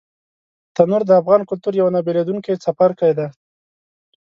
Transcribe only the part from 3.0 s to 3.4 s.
دی